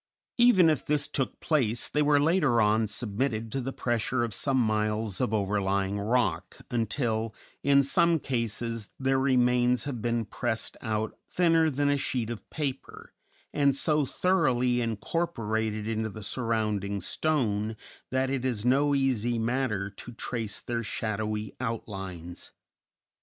Even 0.39 0.67
if 0.67 0.83
this 0.83 1.07
took 1.07 1.39
place 1.39 1.87
they 1.87 2.01
were 2.01 2.19
later 2.19 2.59
on 2.59 2.87
submitted 2.87 3.51
to 3.51 3.61
the 3.61 3.71
pressure 3.71 4.23
of 4.23 4.33
some 4.33 4.57
miles 4.57 5.21
of 5.21 5.31
overlying 5.31 5.99
rock 5.99 6.57
until, 6.71 7.35
in 7.61 7.83
some 7.83 8.17
cases, 8.17 8.89
their 8.99 9.19
remains 9.19 9.83
have 9.83 10.01
been 10.01 10.25
pressed 10.25 10.75
out 10.81 11.15
thinner 11.29 11.69
than 11.69 11.87
a 11.87 11.99
sheet 11.99 12.31
of 12.31 12.49
paper, 12.49 13.13
and 13.53 13.75
so 13.75 14.03
thoroughly 14.03 14.81
incorporated 14.81 15.87
into 15.87 16.09
the 16.09 16.23
surrounding 16.23 16.99
stone 16.99 17.77
that 18.09 18.31
it 18.31 18.43
is 18.43 18.65
no 18.65 18.95
easy 18.95 19.37
matter 19.37 19.91
to 19.91 20.13
trace 20.13 20.61
their 20.61 20.81
shadowy 20.81 21.53
outlines. 21.59 22.49